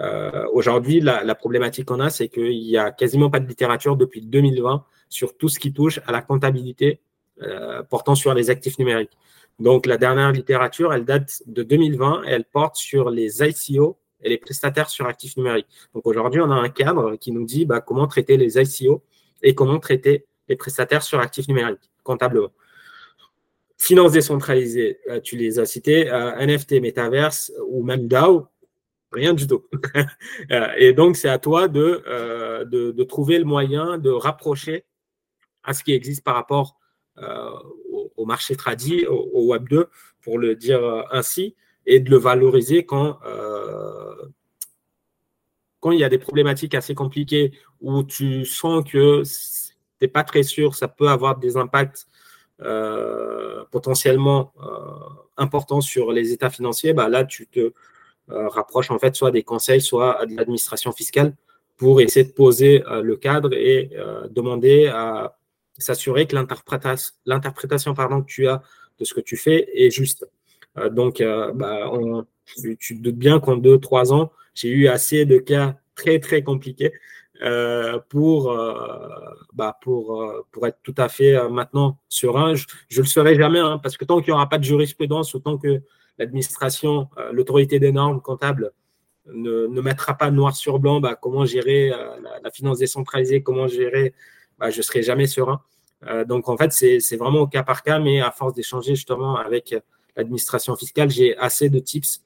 [0.00, 4.22] Euh, Aujourd'hui, la, problématique qu'on a, c'est qu'il n'y a quasiment pas de littérature depuis
[4.22, 7.00] 2020 sur tout ce qui touche à la comptabilité
[7.42, 9.16] euh, portant sur les actifs numériques.
[9.58, 14.28] Donc, la dernière littérature, elle date de 2020 et elle porte sur les ICO et
[14.28, 15.68] les prestataires sur actifs numériques.
[15.94, 19.02] Donc, aujourd'hui, on a un cadre qui nous dit bah, comment traiter les ICO
[19.42, 22.52] et comment traiter les prestataires sur actifs numériques comptablement.
[23.76, 28.46] Finance décentralisée, euh, tu les as cités, euh, NFT, Metaverse ou même DAO,
[29.12, 29.64] rien du tout.
[30.52, 32.02] Euh, et donc, c'est à toi de,
[32.64, 34.84] de, trouver le moyen de rapprocher
[35.62, 36.78] à ce qui existe par rapport
[38.16, 39.88] au, marché tradit, au, Web 2,
[40.22, 41.54] pour le dire ainsi,
[41.86, 43.18] et de le valoriser quand,
[45.84, 50.42] il y a des problématiques assez compliquées où tu sens que tu n'es pas très
[50.42, 52.08] sûr, ça peut avoir des impacts
[52.62, 57.72] euh, potentiellement euh, important sur les états financiers, bah là, tu te
[58.32, 61.34] euh, rapproches en fait soit des conseils, soit de l'administration fiscale
[61.76, 63.90] pour essayer de poser le cadre et
[64.28, 65.38] demander à
[65.78, 66.36] s'assurer que
[67.24, 68.60] l'interprétation pardon, que tu as
[68.98, 70.28] de ce que tu fais est juste.
[70.90, 71.22] donc,
[71.54, 71.90] bah,
[72.54, 76.42] tu, te doutes bien qu'en deux, trois ans, j'ai eu assez de cas très, très
[76.42, 76.92] compliqués
[77.42, 78.76] euh, pour, euh,
[79.54, 82.54] bah pour, euh, pour être tout à fait maintenant serein.
[82.54, 82.66] Je
[82.96, 85.56] ne le serai jamais, hein, parce que tant qu'il n'y aura pas de jurisprudence, autant
[85.56, 85.80] que
[86.20, 88.70] l'administration, l'autorité des normes comptables
[89.26, 91.90] ne, mettra pas noir sur blanc bah, comment gérer
[92.42, 94.14] la, finance décentralisée, comment gérer,
[94.58, 95.60] bah, je ne serai jamais serein.
[96.28, 99.74] donc en fait, c'est vraiment au cas par cas, mais à force d'échanger justement avec
[100.16, 102.22] l'administration fiscale, j'ai assez de tips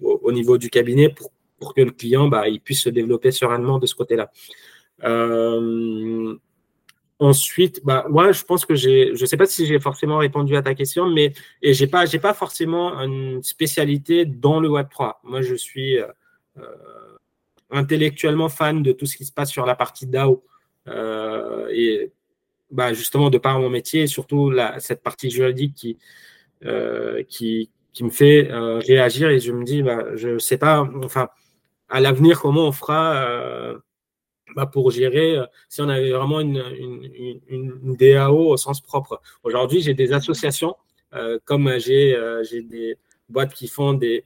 [0.00, 3.78] au, niveau du cabinet pour, pour que le client bah, il puisse se développer sereinement
[3.78, 4.30] de ce côté-là.
[5.04, 6.36] Euh,
[7.18, 10.62] ensuite, bah, ouais, je pense que j'ai, je sais pas si j'ai forcément répondu à
[10.62, 15.20] ta question, mais et j'ai pas, j'ai pas forcément une spécialité dans le Web 3.
[15.24, 16.06] Moi, je suis euh,
[16.58, 16.62] euh,
[17.70, 20.44] intellectuellement fan de tout ce qui se passe sur la partie DAO
[21.70, 22.12] et
[22.70, 25.98] bah, justement de par mon métier, surtout la, cette partie juridique qui,
[27.28, 31.28] qui, qui me fait réagir et je me dis, bah, je sais pas, enfin,
[31.90, 33.76] à l'avenir, comment on fera
[34.54, 36.62] bah, pour gérer euh, si on avait vraiment une,
[37.48, 39.20] une, DAO au sens propre.
[39.42, 40.76] Aujourd'hui, j'ai des associations,
[41.14, 42.96] euh, comme j'ai euh, des
[43.28, 44.24] boîtes qui font des,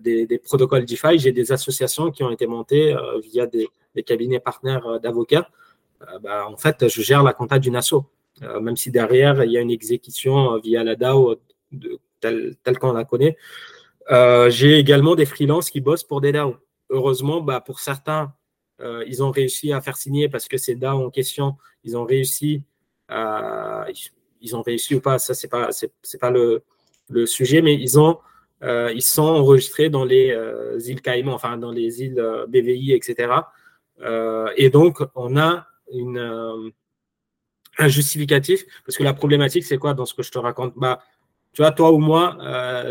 [0.00, 3.68] des, protocoles DeFi, j'ai des associations qui ont été montées via des,
[4.04, 5.48] cabinets partenaires d'avocats.
[6.22, 8.04] Bah, en fait, je gère la compta d'une asso,
[8.60, 11.36] même si derrière, il y a une exécution via la DAO
[12.20, 13.36] telle qu'on la connaît.
[14.48, 16.56] j'ai également des freelances qui bossent pour des DAO.
[16.88, 18.32] Heureusement, bah, pour certains,
[18.80, 22.04] euh, ils ont réussi à faire signer parce que ces DAO en question, ils ont
[22.04, 22.62] réussi
[24.42, 26.62] ils ont réussi ou pas, ça c'est pas c'est pas le,
[27.08, 28.18] le, sujet, mais ils ont
[28.62, 33.32] euh, ils sont enregistrés dans les euh, îles Caïmans, enfin dans les îles BVI, etc.
[34.56, 35.66] et donc on a
[37.78, 40.74] un justificatif parce que la problématique c'est quoi dans ce que je te raconte?
[40.76, 41.02] Bah
[41.52, 42.38] tu vois, toi ou moi,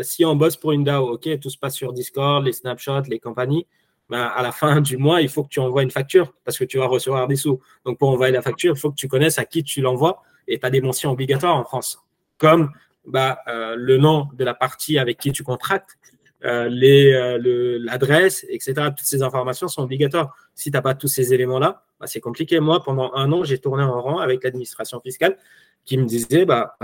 [0.02, 3.18] si on bosse pour une DAO, ok, tout se passe sur Discord, les snapshots, les
[3.18, 3.66] compagnies,
[4.10, 6.64] ben, à la fin du mois, il faut que tu envoies une facture parce que
[6.64, 7.60] tu vas recevoir des sous.
[7.84, 10.58] Donc, pour envoyer la facture, il faut que tu connaisses à qui tu l'envoies et
[10.58, 12.02] tu as des mentions obligatoires en France,
[12.36, 12.72] comme
[13.06, 15.96] bah, euh, le nom de la partie avec qui tu contractes,
[16.44, 18.88] euh, euh, l'adresse, etc.
[18.96, 20.34] Toutes ces informations sont obligatoires.
[20.56, 22.58] Si tu n'as pas tous ces éléments-là, bah, c'est compliqué.
[22.58, 25.36] Moi, pendant un an, j'ai tourné en rang avec l'administration fiscale
[25.84, 26.76] qui me disait bah,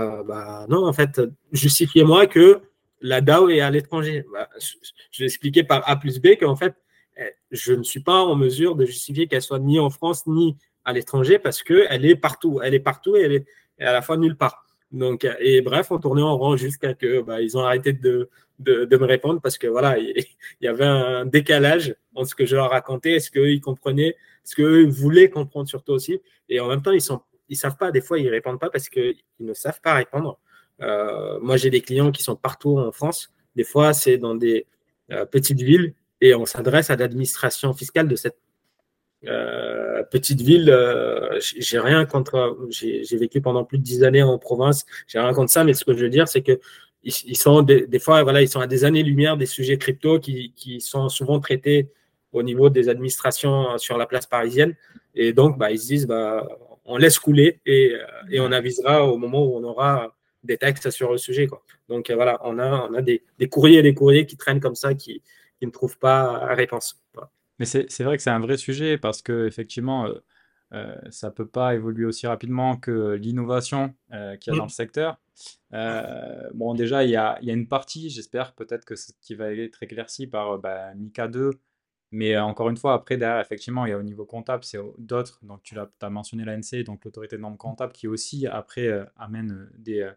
[0.69, 2.61] non, en fait, justifiez-moi que
[3.01, 4.25] la DAO est à l'étranger.
[4.59, 4.75] Je,
[5.11, 6.73] je vais expliquer par A plus B qu'en fait,
[7.51, 10.93] je ne suis pas en mesure de justifier qu'elle soit ni en France ni à
[10.93, 12.59] l'étranger parce qu'elle est partout.
[12.63, 13.45] Elle est partout et elle est
[13.79, 14.65] à la fois nulle part.
[14.91, 19.05] Donc, et bref, on tournait en rang jusqu'à que bah, ont arrêté de, de, me
[19.05, 20.25] répondre parce que voilà, il,
[20.61, 24.55] y avait un décalage entre ce que je leur racontais et ce qu'eux comprenaient, ce
[24.55, 26.21] qu'eux voulaient comprendre surtout aussi.
[26.49, 27.91] Et en même temps, ils sont, ils savent pas.
[27.91, 30.39] Des fois, ils répondent pas parce qu'ils ne savent pas répondre.
[30.81, 33.33] Euh, moi, j'ai des clients qui sont partout en France.
[33.55, 34.67] Des fois, c'est dans des
[35.11, 38.37] euh, petites villes et on s'adresse à l'administration fiscale de cette
[39.25, 40.69] euh, petite ville.
[40.69, 42.57] Euh, j'ai rien contre.
[42.69, 44.85] J'ai vécu pendant plus de dix années en province.
[45.07, 46.59] J'ai rien contre ça, mais ce que je veux dire, c'est que
[47.03, 51.07] ils, sont des, fois, voilà, ils sont à des années-lumière des sujets crypto qui, sont
[51.07, 51.89] souvent traités
[52.33, 54.75] au niveau des administrations sur la place parisienne.
[55.15, 56.45] Et donc, bah, ils se disent, bah,
[56.83, 61.13] on laisse couler et, euh, on avisera au moment où on aura des textes sur
[61.13, 61.47] le sujet.
[61.87, 64.75] Donc voilà, on a, on a des, des courriers et des courriers qui traînent comme
[64.75, 65.21] ça, qui,
[65.59, 67.01] qui ne trouvent pas réponse.
[67.59, 70.23] Mais c'est vrai que c'est un vrai sujet parce que effectivement, euh,
[70.73, 74.69] euh, ça peut pas évoluer aussi rapidement que l'innovation euh, qu'il y a dans le
[74.69, 75.17] secteur.
[75.73, 79.53] Euh, bon, déjà, il y a, y a, une partie, j'espère peut-être que qui va
[79.53, 81.51] être éclairci par bah, Mika 2.
[82.11, 85.39] Mais encore une fois, après, derrière, effectivement, il y a au niveau comptable, c'est d'autres.
[85.43, 89.69] Donc, tu as, as mentionné l'ANC, donc l'autorité de normes comptables, qui aussi, après, amène
[89.77, 90.09] des,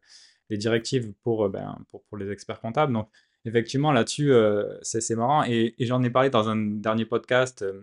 [0.50, 2.92] des directives pour, ben, pour, pour, les experts comptables.
[2.92, 3.08] Donc,
[3.44, 5.44] effectivement, là-dessus, euh, c'est marrant.
[5.44, 7.82] Et, j'en ai parlé dans un dernier podcast euh,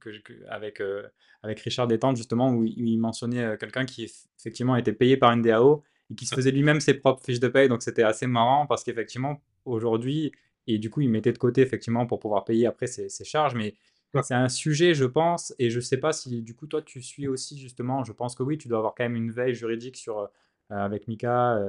[0.00, 0.10] que,
[0.48, 1.02] avec, euh,
[1.42, 5.82] avec Richard Détente, justement, où il, mentionnait quelqu'un qui, effectivement, était payé par une DAO
[6.10, 7.68] et qui se faisait lui-même ses propres fiches de paye.
[7.68, 10.32] Donc, c'était assez marrant parce qu'effectivement, aujourd'hui,
[10.66, 13.54] et du coup, il mettait de côté, effectivement, pour pouvoir payer après ses, charges.
[13.54, 13.74] Mais
[14.22, 17.02] c'est un sujet, je pense, et je ne sais pas si, du coup, toi, tu
[17.02, 19.96] suis aussi, justement, je pense que oui, tu dois avoir quand même une veille juridique
[19.96, 20.28] sur,
[20.68, 21.60] avec Mika,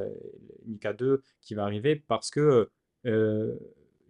[0.65, 2.71] Mika 2 qui va arriver parce que euh,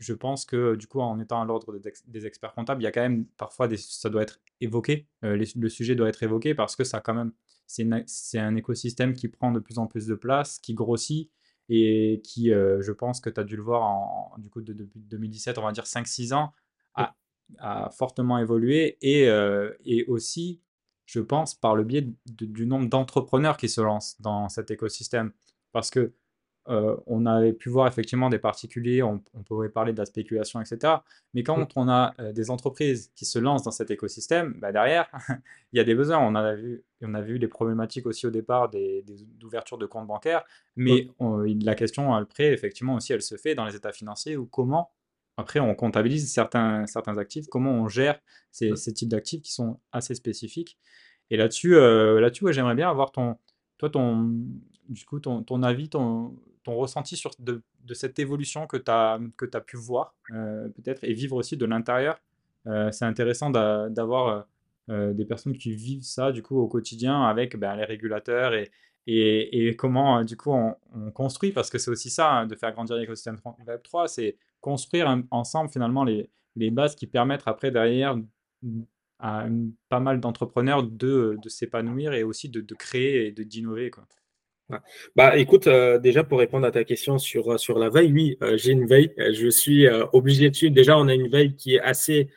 [0.03, 2.91] je pense que du coup, en étant à l'ordre des, experts comptables, il y a
[2.91, 6.75] quand même parfois des, ça doit être évoqué, euh, le sujet doit être évoqué parce
[6.75, 7.31] que ça quand même,
[7.67, 11.31] c'est un écosystème qui prend de plus en plus de place, qui grossit
[11.69, 14.73] et qui, euh, je pense que tu as dû le voir en, du coup de,
[14.73, 16.51] depuis 2017, on va dire 5-6 ans,
[16.95, 17.15] a,
[17.59, 19.29] a, fortement évolué et,
[19.85, 20.61] et, aussi,
[21.05, 25.31] je pense, par le biais du nombre d'entrepreneurs qui se lancent dans cet écosystème.
[25.71, 26.13] Parce que
[26.69, 30.61] euh, on avait pu voir effectivement des particuliers, on, on pouvait parler de la spéculation,
[30.61, 30.93] etc.
[31.33, 35.09] Mais quand on a euh, des entreprises qui se lancent dans cet écosystème, bah, derrière,
[35.73, 36.19] il y a des besoins.
[36.19, 39.03] On a vu, on a vu les problématiques aussi au départ des,
[39.39, 40.43] d'ouverture de comptes bancaires,
[40.77, 44.91] mais la question après, effectivement aussi, elle se fait dans les états financiers ou comment,
[45.35, 48.19] après, on comptabilise certains, certains actifs, comment on gère
[48.51, 50.77] ces, ces types d'actifs qui sont assez spécifiques.
[51.29, 53.37] Et là-dessus, euh, là-dessus j'aimerais bien avoir ton,
[53.77, 54.31] toi, ton,
[54.89, 57.61] du coup, ton, ton avis, ton, ton ressenti sur de,
[57.93, 61.65] cette évolution que tu as, que as pu voir, euh, peut-être, et vivre aussi de
[61.65, 62.19] l'intérieur.
[62.67, 64.47] Euh, c'est intéressant d'avoir
[64.89, 68.71] euh, des personnes qui vivent ça, du coup, au quotidien avec ben, les régulateurs et,
[69.05, 72.71] et, et comment, du coup, on, construit, parce que c'est aussi ça, hein, de faire
[72.71, 78.17] grandir l'écosystème Web3, c'est construire ensemble, finalement, les, les bases qui permettent après, derrière,
[79.19, 79.47] à
[79.89, 83.89] pas mal d'entrepreneurs de, de s'épanouir et aussi de, de créer et d'innover.
[83.89, 84.05] Quoi.
[85.15, 88.37] Bah, écoute, euh, déjà pour répondre à ta question sur, euh, sur la veille, oui,
[88.41, 89.13] euh, j'ai une veille.
[89.17, 90.69] Je suis obligé dessus.
[90.71, 92.29] Déjà, on a une veille qui est assez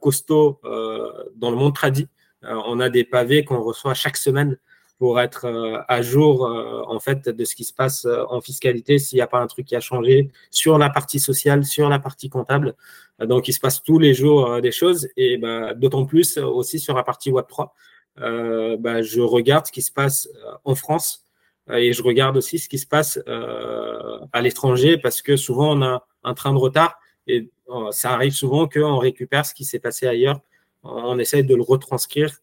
[0.00, 2.06] costaud dans le monde tradit.
[2.42, 4.58] on a des pavés qu'on reçoit chaque semaine
[4.98, 5.46] pour être
[5.88, 9.40] à jour en fait de ce qui se passe en fiscalité s'il n'y a pas
[9.40, 12.74] un truc qui a changé sur la partie sociale, sur la partie comptable.
[13.18, 16.94] donc, il se passe tous les jours des choses et bah, d'autant plus aussi sur
[16.94, 17.74] la partie Web 3.
[18.16, 20.28] Bah, je regarde ce qui se passe
[20.64, 21.31] en France euh,
[21.70, 25.82] et je regarde aussi ce qui se passe euh, à l'étranger parce que souvent on
[25.82, 29.78] a un train de retard et euh, ça arrive souvent qu'on récupère ce qui s'est
[29.78, 30.40] passé ailleurs.
[30.82, 32.38] On essaie de le retranscrire,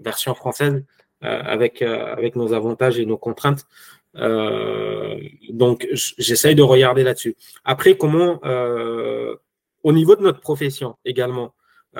[0.00, 0.84] version française,
[1.20, 3.64] avec, avec nos avantages et nos contraintes.
[4.14, 7.36] donc, j'essaye de regarder là-dessus.
[7.64, 8.40] Après, comment,
[9.84, 11.54] au niveau de notre profession également,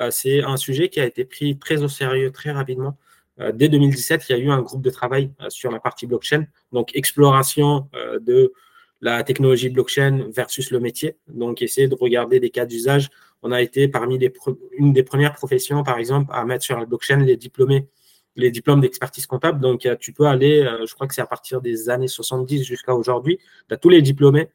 [0.09, 2.97] c'est un sujet qui a été pris très au sérieux très rapidement.
[3.41, 6.05] Euh, dès 2017, il y a eu un groupe de travail euh, sur la partie
[6.05, 8.53] blockchain, donc exploration euh, de
[9.01, 11.17] la technologie blockchain versus le métier.
[11.27, 13.09] Donc, essayer de regarder des cas d'usage.
[13.41, 14.31] On a été parmi les
[14.73, 17.87] une des premières professions, par exemple, à mettre sur la blockchain les diplômés,
[18.35, 19.59] les diplômes d'expertise comptable.
[19.59, 23.39] Donc, tu peux aller, je crois que c'est à partir des années 70 jusqu'à aujourd'hui,
[23.67, 24.49] tu as tous les diplômés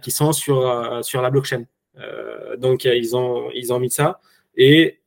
[0.00, 1.64] qui sont sur, la blockchain.
[2.58, 4.20] donc, ils ont, ils ont mis ça.
[4.56, 5.00] Et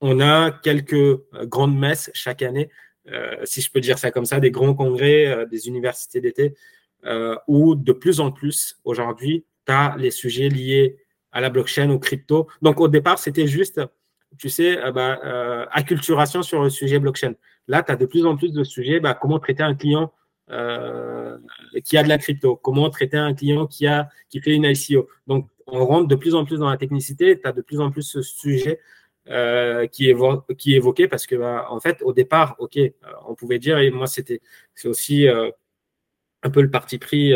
[0.00, 2.70] on a quelques euh, grandes messes chaque année,
[3.08, 6.54] euh, si je peux dire ça comme ça, des grands congrès euh, des universités d'été,
[7.46, 10.98] où de plus en plus, aujourd'hui, tu as les sujets liés
[11.30, 12.48] à la blockchain, ou crypto.
[12.62, 13.80] Donc au départ, c'était juste,
[14.38, 17.34] tu sais, bah, acculturation sur le sujet blockchain.
[17.68, 20.12] Là, tu as de plus en plus de sujets, bah, comment traiter un client
[20.48, 25.08] qui a de la crypto, comment traiter un client qui, a, qui fait une ICO.
[25.28, 27.92] Donc, on rentre de plus en plus dans la technicité, tu as de plus en
[27.92, 28.80] plus ce sujet
[29.28, 30.12] euh, qui,
[30.56, 32.92] qui est évoqué parce que, bah, en fait, au départ, OK, euh,
[33.26, 34.40] on pouvait dire, et moi, c'était
[34.74, 35.50] c'est aussi euh,
[36.44, 37.34] un peu le parti pris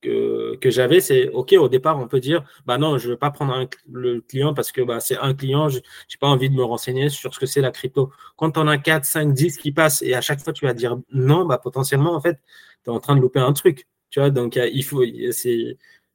[0.00, 3.30] que, que j'avais, c'est OK, au départ, on peut dire, bah non, je veux pas
[3.30, 5.82] prendre le client parce que bah, c'est un client, je n'ai
[6.20, 8.10] pas envie de me renseigner sur ce que c'est la crypto.
[8.36, 10.96] Quand on a 4, 5, 10 qui passent et à chaque fois tu vas dire
[11.12, 12.40] non, bah, potentiellement, en fait,
[12.84, 13.86] tu es en train de louper un truc.
[14.10, 15.04] Tu vois, donc il faut,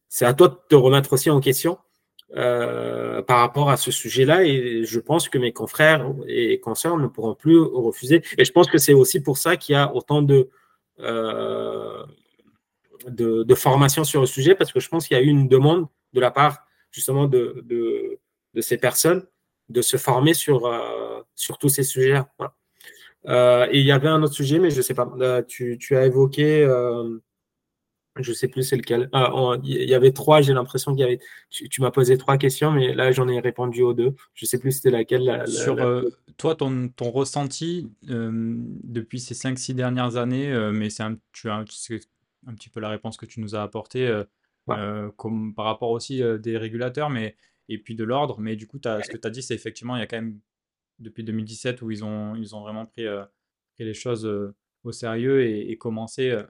[0.09, 1.79] c'est à toi de te remettre aussi en question
[2.35, 7.07] euh, par rapport à ce sujet-là et je pense que mes confrères et consoeurs ne
[7.07, 8.21] pourront plus refuser.
[8.37, 10.49] Et je pense que c'est aussi pour ça qu'il y a autant de,
[10.99, 12.03] euh,
[13.07, 15.47] de, de, formation sur le sujet parce que je pense qu'il y a eu une
[15.47, 18.19] demande de la part justement de, de,
[18.61, 19.25] ces personnes
[19.69, 22.27] de se former sur, euh, sur tous ces sujets-là.
[23.71, 25.43] Et il y avait un autre sujet, mais je ne sais pas.
[25.47, 26.65] tu, tu, as évoqué
[28.23, 29.09] je sais plus c'est lequel.
[29.13, 31.19] Ah, il y avait trois, j'ai l'impression qu'il y avait.
[31.49, 34.15] Tu, m'as posé trois questions, mais là j'en ai répondu aux deux.
[34.33, 35.43] Je sais plus c'était laquelle.
[35.47, 36.03] Sur euh,
[36.37, 41.17] toi, ton, ton ressenti euh, depuis ces cinq, six dernières années, euh, mais c'est un,
[41.31, 44.23] tu as, un petit peu la réponse que tu nous as apportée
[45.15, 47.35] comme, par rapport aussi des régulateurs mais,
[47.69, 48.39] et puis de l'ordre.
[48.39, 50.17] Mais du coup, as, ce que tu as dit, c'est effectivement, il y a quand
[50.17, 50.39] même
[50.99, 53.05] depuis 2017 où ils ont, ils ont vraiment pris,
[53.75, 54.27] pris les choses
[54.87, 56.43] au sérieux et, et commencé euh,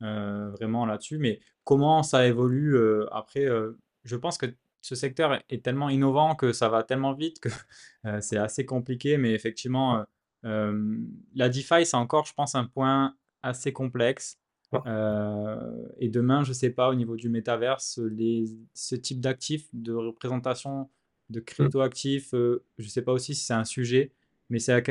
[0.00, 1.18] vraiment là-dessus.
[1.18, 4.46] Mais comment ça évolue euh, après euh, Je pense que
[4.80, 7.48] ce secteur est tellement innovant que ça va tellement vite que
[8.20, 9.16] c'est assez compliqué.
[9.16, 10.04] Mais effectivement,
[10.42, 14.38] la DeFi, c'est encore, je pense, un point assez complexe.
[14.74, 19.94] et demain, je ne sais pas, au niveau du métaverse, les, ce type d'actifs, de
[19.94, 20.90] représentation
[21.30, 21.44] de mmh.
[21.44, 24.12] crypto-actifs, je ne sais pas aussi si c'est un sujet,
[24.50, 24.84] mais c'est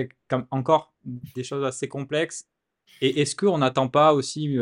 [0.50, 2.48] encore des choses assez complexes.
[3.02, 4.58] Et est-ce qu'on n'attend pas aussi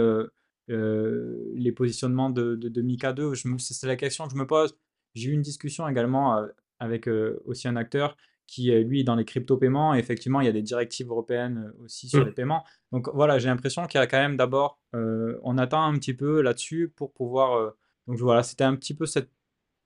[0.71, 4.77] euh, les positionnements de, de, Mika 2 C'est la question que je me pose.
[5.15, 6.47] J'ai eu une discussion également euh,
[6.79, 8.15] avec euh, aussi un acteur
[8.47, 9.93] qui lui dans les crypto-paiements.
[9.93, 12.25] effectivement, il y a des directives européennes aussi sur mmh.
[12.25, 12.65] les paiements.
[12.91, 16.41] Donc voilà, j'ai l'impression qu'il y a quand même d'abord, on attend un petit peu
[16.41, 17.73] là-dessus pour pouvoir.
[18.07, 19.31] donc voilà, c'était un petit peu cette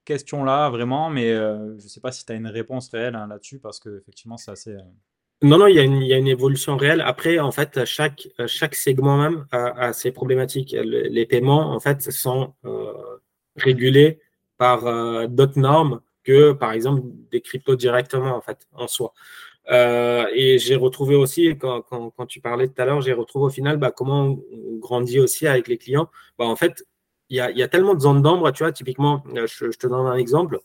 [0.03, 3.59] question-là vraiment, mais je ne sais pas si tu as une réponse réelle hein, là-dessus
[3.59, 4.75] parce que effectivement, c'est assez.
[5.41, 7.01] Non, non, il y, a une, évolution réelle.
[7.01, 8.27] Après, en fait, chaque,
[8.73, 10.75] segment même a, ses problématiques.
[10.83, 12.93] Les paiements, en fait, sont euh,
[13.55, 14.19] régulés
[14.57, 19.13] par euh, d'autres normes que, par exemple, des cryptos directement, en fait, en soi.
[19.71, 21.83] Euh, et j'ai retrouvé aussi, quand,
[22.27, 25.67] tu parlais tout à l'heure, j'ai retrouvé au final bah, comment on grandit aussi avec
[25.67, 26.09] les clients.
[26.37, 26.85] Bah, en fait,
[27.29, 30.59] il y a, tellement de zones d'ombre, tu vois, typiquement, je, te donne un exemple.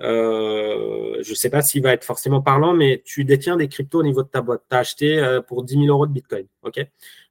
[0.00, 4.00] Euh, je ne sais pas s'il va être forcément parlant, mais tu détiens des cryptos
[4.00, 4.62] au niveau de ta boîte.
[4.68, 6.46] Tu as acheté euh, pour 10 000 euros de Bitcoin.
[6.62, 6.86] ok?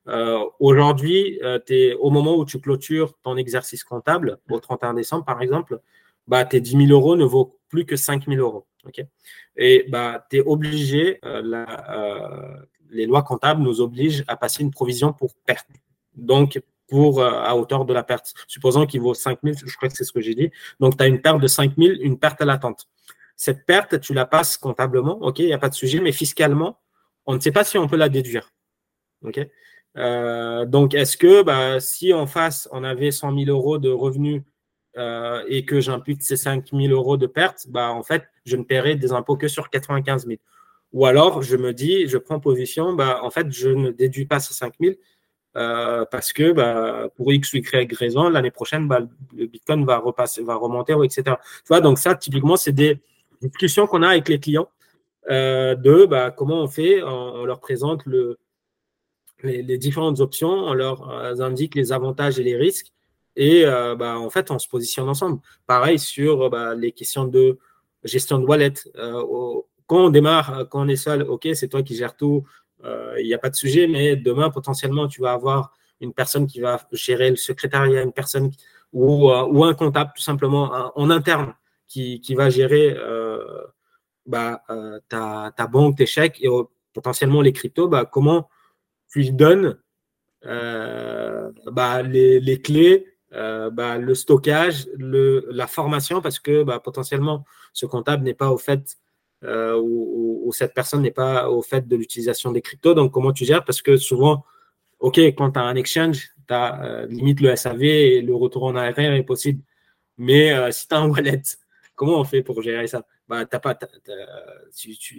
[0.07, 1.39] Euh, Aujourd'hui,
[1.99, 5.79] au moment où tu clôtures ton exercice comptable, au 31 décembre par exemple,
[6.27, 8.65] bah, tes 10 000 euros ne vaut plus que 5 000 euros.
[8.85, 9.05] ok?
[9.57, 11.19] Et bah, tu es obligé,
[12.89, 15.67] les lois comptables nous obligent à passer une provision pour perte.
[16.15, 18.33] Donc, pour, euh, à hauteur de la perte.
[18.47, 20.51] Supposons qu'il vaut 5 000, je crois que c'est ce que j'ai dit.
[20.81, 22.89] Donc, tu as une perte de 5 000, une perte à l'attente.
[23.37, 26.79] Cette perte, tu la passes comptablement, OK, il n'y a pas de sujet, mais fiscalement,
[27.25, 28.51] on ne sait pas si on peut la déduire.
[29.23, 29.39] OK
[29.97, 34.41] euh, donc, est-ce que bah, si en face, on avait 100 000 euros de revenus
[34.97, 38.63] euh, et que j'impute ces 5 000 euros de perte, bah, en fait, je ne
[38.63, 40.39] paierai des impôts que sur 95 000.
[40.93, 44.39] Ou alors, je me dis, je prends position, bah, en fait, je ne déduis pas
[44.39, 44.95] ces 5 000,
[45.57, 49.01] euh, parce que bah, pour X ou Y raison, l'année prochaine, bah,
[49.35, 51.23] le Bitcoin va repasser, va remonter, etc.
[51.25, 52.99] Tu vois, donc ça, typiquement, c'est des
[53.41, 54.69] discussions qu'on a avec les clients
[55.29, 57.03] euh, de bah, comment on fait.
[57.03, 58.37] On, leur présente le,
[59.43, 62.87] les, différentes options, on leur euh, indique les avantages et les risques.
[63.35, 65.39] Et en fait, on se positionne ensemble.
[65.65, 67.57] Pareil sur les questions de
[68.03, 68.73] gestion de wallet.
[69.87, 72.43] quand on démarre, quand on est seul, OK, c'est toi qui gères tout,
[72.83, 76.47] il euh, n'y a pas de sujet, mais demain, potentiellement, tu vas avoir une personne
[76.47, 78.51] qui va gérer le secrétariat, une personne
[78.91, 81.53] ou, euh, un comptable, tout simplement, en interne,
[81.87, 83.43] qui, va gérer euh,
[84.25, 84.63] bah,
[85.09, 86.49] ta, banque, tes chèques et
[86.93, 87.87] potentiellement les cryptos.
[87.87, 88.49] Bah, comment
[89.09, 89.77] tu lui donnes
[90.43, 98.57] bah, les, clés, le stockage, la formation, parce que potentiellement, ce comptable n'est pas au
[98.57, 98.97] fait
[99.43, 102.93] euh, où, cette personne n'est pas au fait de l'utilisation des cryptos.
[102.93, 103.63] Donc, comment tu gères?
[103.63, 104.43] Parce que souvent,
[104.99, 108.65] OK, quand tu as un exchange, tu as euh, limite le SAV et le retour
[108.65, 109.63] en arrière est possible.
[110.17, 111.41] Mais euh, si tu as un wallet,
[111.95, 113.05] comment on fait pour gérer ça?
[113.29, 113.79] Bah, t'as pas,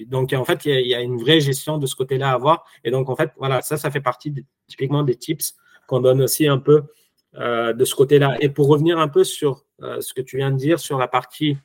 [0.06, 2.66] Donc, en fait, il y, a une vraie gestion de ce côté-là à avoir.
[2.84, 4.34] Et donc, en fait, voilà, ça, ça fait partie
[4.66, 5.54] typiquement des tips
[5.86, 6.82] qu'on donne aussi un peu
[7.34, 8.36] de ce côté-là.
[8.40, 11.56] Et pour revenir un peu sur ce que tu viens de dire sur la partie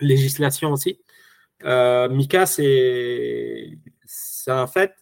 [0.00, 0.98] législation aussi,
[1.64, 3.76] euh, Mika, c'est
[4.46, 4.94] un fait,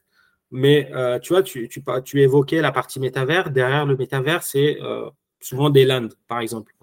[0.51, 3.51] mais euh, tu vois, tu, tu, évoquais la partie métavers.
[3.51, 5.09] Derrière le métavers, c'est euh,
[5.41, 6.75] souvent des lands, par exemple.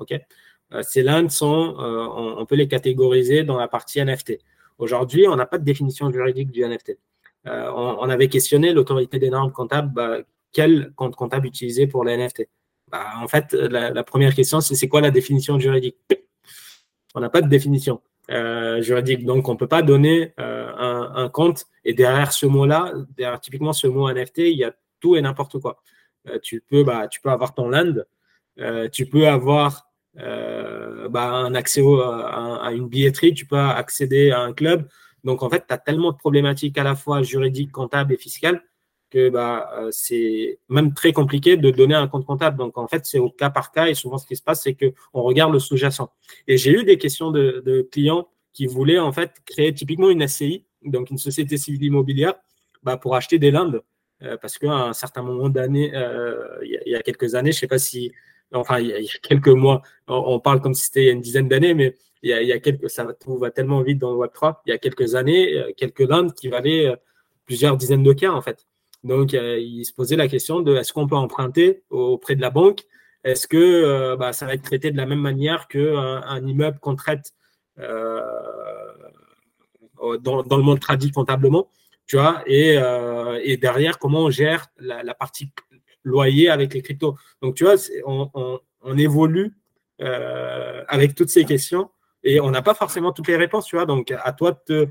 [0.84, 4.40] ces lands sont, on, peut les catégoriser dans la partie NFT.
[4.78, 6.98] Aujourd'hui, on n'a pas de définition juridique du NFT.
[7.46, 10.18] On, avait questionné l'autorité des normes comptables, bah,
[10.52, 12.48] quel compte comptable utiliser pour les NFT
[12.90, 15.98] bah, En fait, la, la première question, c'est c'est quoi la définition juridique?
[17.14, 19.26] On n'a pas de définition euh, juridique.
[19.26, 21.66] Donc, on ne peut pas donner euh, un, compte.
[21.84, 25.60] Et derrière ce mot-là, derrière typiquement ce mot NFT, il y a tout et n'importe
[25.60, 25.82] quoi.
[26.28, 27.94] Euh, tu, peux, bah, tu peux avoir ton land,
[28.92, 34.40] tu peux avoir bah, un accès au, à, à, une billetterie, tu peux accéder à
[34.42, 34.88] un club.
[35.24, 38.64] Donc, en fait, tu as tellement de problématiques à la fois juridiques, comptables et fiscales
[39.16, 42.58] que bah, euh, c'est même très compliqué de donner un compte comptable.
[42.58, 44.76] Donc, en fait, c'est au cas par cas et souvent, ce qui se passe, c'est
[44.76, 46.12] qu'on regarde le sous-jacent.
[46.48, 50.66] Et j'ai eu des questions de, clients qui voulaient en fait créer typiquement une SCI,
[50.84, 52.34] donc une société civile immobilière,
[52.84, 53.82] bah, pour acheter des landes.
[54.22, 57.60] Euh, parce qu'à un certain moment d'année, euh, il, y, a quelques années, je ne
[57.62, 58.12] sais pas si,
[58.54, 61.22] enfin, il y, a, quelques mois, on, parle comme si c'était il y a une
[61.22, 64.72] dizaine d'années, mais il y, a, quelques, ça va tellement vite dans le Web3, il
[64.72, 66.94] y a quelques années, quelques landes qui valaient
[67.46, 68.66] plusieurs dizaines de cas, en fait.
[69.06, 72.50] Donc, euh, il se posait la question de est-ce qu'on peut emprunter auprès de la
[72.50, 72.82] banque?
[73.24, 76.80] Est-ce que euh, bah, ça va être traité de la même manière qu'un un immeuble
[76.80, 77.32] qu'on traite
[77.78, 78.20] euh,
[80.22, 81.70] dans, le monde tradit comptablement
[82.08, 82.78] tu vois, et,
[83.58, 85.52] derrière, comment on gère la, partie
[86.04, 87.16] loyer avec les cryptos?
[87.42, 87.76] Donc, tu vois,
[88.06, 89.54] on, évolue
[90.00, 91.90] avec toutes ces questions
[92.24, 93.88] et on n'a pas forcément toutes les réponses, tu vois?
[93.88, 94.88] Donc, à toi de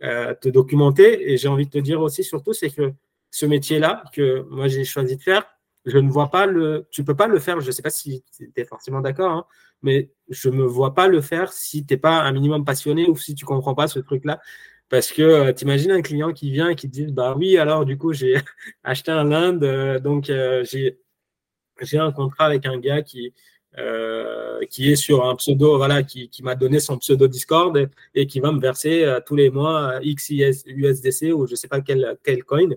[0.00, 1.32] te documenter.
[1.32, 2.92] Et j'ai envie de te dire aussi, surtout, c'est que
[3.32, 5.44] ce métier-là que moi j'ai choisi de faire,
[5.84, 6.86] je ne vois pas le.
[6.92, 7.60] Tu peux pas le faire.
[7.60, 9.46] Je ne sais pas si tu es forcément d'accord, hein,
[9.82, 13.08] mais je ne me vois pas le faire si tu n'es pas un minimum passionné
[13.08, 14.40] ou si tu ne comprends pas ce truc-là.
[14.88, 17.84] Parce que tu imagines un client qui vient et qui te dit Bah oui, alors
[17.84, 18.34] du coup, j'ai
[18.84, 23.32] acheté un Inde, donc j'ai un contrat avec un gars qui,
[23.78, 28.26] euh, qui est sur un pseudo, voilà, qui, qui m'a donné son pseudo Discord et,
[28.26, 32.18] qui va me verser euh, tous les mois X USDC ou je sais pas quel,
[32.22, 32.68] quel coin.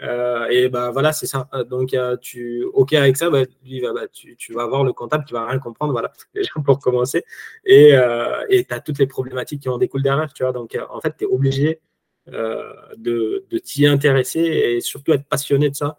[0.00, 1.48] Euh, et bah voilà, c'est ça.
[1.68, 5.46] Donc tu, ok avec ça, bah, bah, tu, tu, vas voir le comptable qui va
[5.46, 7.24] rien comprendre, voilà, déjà pour commencer.
[7.64, 10.52] Et tu as toutes les problématiques qui en découlent derrière, tu vois.
[10.52, 11.80] Donc en fait, tu es obligé
[12.26, 15.98] de, de t'y intéresser et surtout être passionné de ça.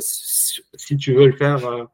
[0.00, 1.84] si tu veux le faire euh,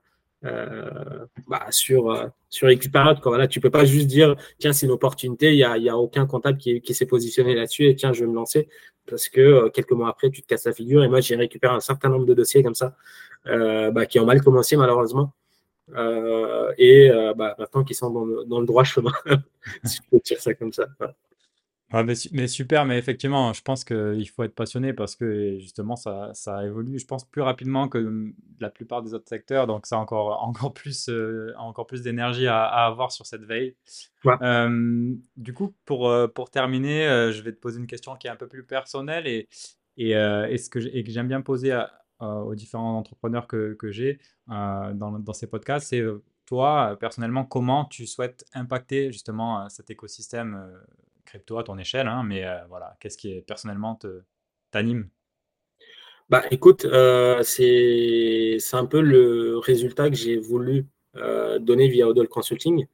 [0.43, 3.21] bah, sur, euh, sur Equiparato.
[3.21, 3.31] Quoi.
[3.31, 5.97] Voilà, tu peux pas juste dire, tiens, c'est une opportunité, il n'y a, y a
[5.97, 8.69] aucun comptable qui, qui s'est positionné là-dessus et tiens, je vais me lancer
[9.09, 11.05] parce que euh, quelques mois après, tu te casses la figure.
[11.05, 12.97] Et moi, j'ai récupéré un certain nombre de dossiers comme ça
[13.45, 15.33] bah, qui ont mal commencé malheureusement.
[16.79, 19.13] et bah, maintenant qu'ils sont dans dans le, droit chemin,
[19.85, 20.87] si je peux dire ça comme ça
[21.93, 26.65] mais, super, mais effectivement, je pense qu'il faut être passionné parce que justement, ça, ça
[26.65, 29.67] évolue, je pense, plus rapidement que la plupart des autres secteurs.
[29.67, 33.77] Donc, ça a encore, encore plus, euh, encore plus d'énergie à, avoir sur cette veille.
[34.27, 38.31] Euh, du coup, pour, euh, pour terminer, je vais te poser une question qui est
[38.31, 39.49] un peu plus personnelle et,
[39.99, 41.79] et, et ce que j'aime bien poser
[42.21, 46.03] aux différents entrepreneurs que, que j'ai dans, dans, ces podcasts, c'est
[46.47, 50.73] toi, personnellement, comment tu souhaites impacter justement cet écosystème
[51.33, 53.99] crypto à ton échelle, hein, mais euh, voilà, qu'est-ce qui personnellement
[54.71, 55.09] t'anime?
[56.29, 62.29] Bah, écoute, euh, c'est un peu le résultat que j'ai voulu euh, donner via Odol
[62.29, 62.87] Consulting.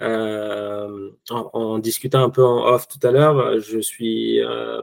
[0.00, 4.40] en, discutant un peu en off tout à l'heure, je suis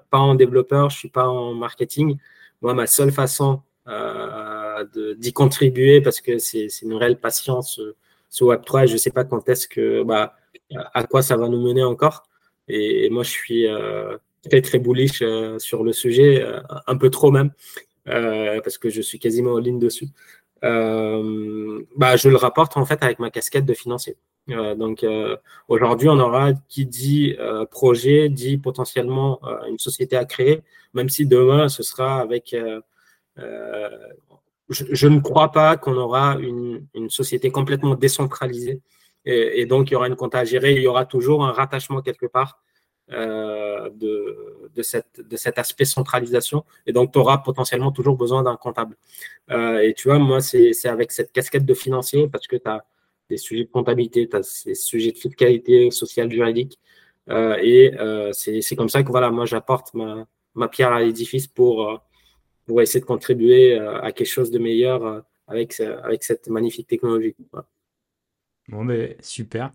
[0.10, 2.18] pas en développeur, je suis pas en marketing.
[2.62, 3.62] Moi, ma seule façon
[5.18, 7.80] d'y contribuer, parce que c'est une réelle patience
[8.30, 10.36] ce Web3, et je sais pas quand est-ce que, bah,
[10.94, 12.28] à quoi ça va nous mener encore.
[12.68, 14.18] Et, moi, je suis euh,
[14.50, 17.52] très, très bullish euh, sur le sujet, euh, un peu trop même,
[18.06, 20.08] parce que je suis quasiment en ligne dessus.
[20.62, 24.16] bah, je le rapporte en fait avec ma casquette de financier.
[24.48, 25.06] donc
[25.68, 27.36] aujourd'hui, on aura qui dit
[27.72, 30.62] projet, dit potentiellement une société à créer,
[30.94, 32.56] même si demain ce sera avec.
[34.70, 38.82] Je, ne crois pas qu'on aura une, une, société complètement décentralisée
[39.30, 42.02] et, donc, il y aura une compta à gérer, il y aura toujours un rattachement
[42.02, 42.62] quelque part
[43.12, 44.82] euh, de, de,
[45.24, 46.64] de cet aspect centralisation.
[46.86, 48.96] Et donc, tu auras potentiellement toujours besoin d'un comptable.
[49.52, 52.86] Euh, et tu vois, moi, c'est avec cette casquette de financier, parce que tu as
[53.30, 56.80] des sujets de comptabilité, tu as des sujets de fiscalité sociale, juridique.
[57.30, 57.94] Euh, et
[58.34, 60.26] c'est comme ça que voilà, moi, j'apporte ma,
[60.56, 62.02] ma, pierre à l'édifice pour,
[62.66, 67.36] pour essayer de contribuer à quelque chose de meilleur avec, avec cette magnifique technologie.
[68.68, 69.74] Bon, ben, super.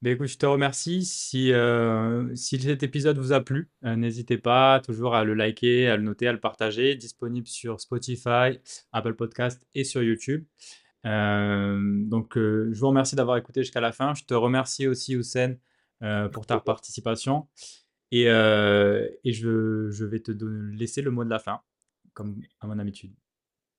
[0.00, 1.04] Ben, écoute, je te remercie.
[1.04, 5.88] Si, euh, si cet épisode vous a plu, euh, n'hésitez pas toujours à le liker,
[5.88, 6.94] à le noter, à le partager.
[6.94, 8.58] Disponible sur Spotify,
[8.92, 10.44] Apple Podcast et sur YouTube.
[11.04, 14.14] Euh, donc, je vous remercie d'avoir écouté jusqu'à la fin.
[14.14, 15.56] Je te remercie aussi, Hussein,
[16.32, 17.48] pour ta participation.
[18.10, 20.32] Et, et je, je vais te
[20.72, 21.60] laisser le mot de la fin,
[22.14, 23.12] comme à mon habitude.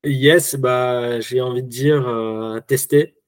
[0.04, 3.19] Yes, bah, j'ai envie de dire tester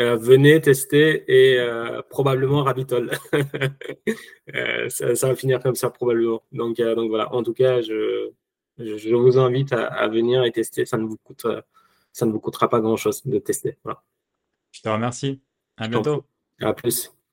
[0.00, 3.10] euh, venez tester et euh, probablement Rabitol.
[4.54, 6.40] Euh, ça, va finir comme ça probablement.
[6.52, 8.30] Donc, donc voilà, en tout cas, je,
[8.78, 10.86] je, vous invite à, venir et tester.
[10.86, 11.46] Ça ne vous, coûte,
[12.12, 13.76] ça ne vous coûtera pas grand-chose de tester.
[14.70, 15.42] Je te remercie.
[15.76, 16.24] À bientôt.
[16.60, 17.15] À plus.